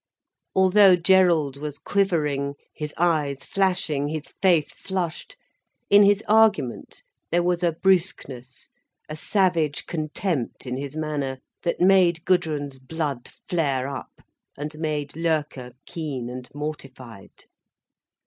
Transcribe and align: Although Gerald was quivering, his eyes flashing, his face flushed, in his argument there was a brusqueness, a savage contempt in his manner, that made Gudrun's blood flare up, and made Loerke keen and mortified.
Although 0.55 0.95
Gerald 0.95 1.57
was 1.57 1.77
quivering, 1.77 2.55
his 2.73 2.91
eyes 2.97 3.43
flashing, 3.43 4.07
his 4.07 4.29
face 4.41 4.73
flushed, 4.73 5.37
in 5.91 6.01
his 6.01 6.23
argument 6.27 7.03
there 7.29 7.43
was 7.43 7.61
a 7.61 7.73
brusqueness, 7.73 8.69
a 9.07 9.15
savage 9.15 9.85
contempt 9.85 10.65
in 10.65 10.75
his 10.75 10.95
manner, 10.95 11.37
that 11.61 11.79
made 11.81 12.25
Gudrun's 12.25 12.79
blood 12.79 13.29
flare 13.47 13.87
up, 13.87 14.23
and 14.57 14.75
made 14.79 15.15
Loerke 15.15 15.75
keen 15.85 16.31
and 16.31 16.49
mortified. 16.55 17.45